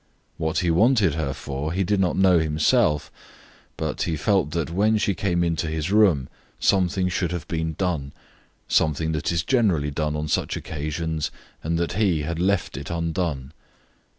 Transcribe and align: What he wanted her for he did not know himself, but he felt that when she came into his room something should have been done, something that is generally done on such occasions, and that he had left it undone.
What 0.39 0.57
he 0.65 0.71
wanted 0.71 1.13
her 1.13 1.31
for 1.31 1.71
he 1.71 1.83
did 1.83 1.99
not 1.99 2.17
know 2.17 2.39
himself, 2.39 3.11
but 3.77 4.01
he 4.01 4.17
felt 4.17 4.49
that 4.49 4.71
when 4.71 4.97
she 4.97 5.13
came 5.13 5.43
into 5.43 5.67
his 5.67 5.91
room 5.91 6.27
something 6.59 7.07
should 7.07 7.31
have 7.31 7.47
been 7.47 7.73
done, 7.73 8.11
something 8.67 9.11
that 9.11 9.31
is 9.31 9.43
generally 9.43 9.91
done 9.91 10.15
on 10.15 10.27
such 10.27 10.57
occasions, 10.57 11.29
and 11.61 11.77
that 11.77 11.93
he 11.93 12.23
had 12.23 12.39
left 12.39 12.77
it 12.77 12.89
undone. 12.89 13.53